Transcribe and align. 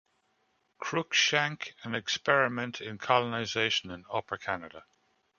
Cruikschank 0.81 1.73
"An 1.83 1.93
Experiment 1.93 2.81
in 2.81 2.97
Colonization 2.97 3.91
in 3.91 4.03
Upper 4.11 4.35
Canada". 4.35 4.83